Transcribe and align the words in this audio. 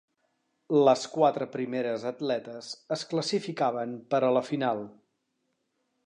Les 0.87 1.01
quatre 1.17 1.47
primeres 1.55 2.05
atletes 2.11 2.69
es 2.97 3.03
classificaven 3.11 3.93
per 4.15 4.23
a 4.31 4.35
la 4.39 4.43
final. 4.51 4.83